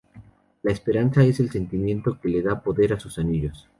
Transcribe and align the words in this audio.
La 0.63 0.71
esperanza 0.71 1.23
es 1.23 1.39
el 1.39 1.51
sentimiento 1.51 2.17
que 2.19 2.27
le 2.29 2.41
da 2.41 2.63
poder 2.63 2.91
a 2.93 2.99
sus 2.99 3.19
anillos. 3.19 3.67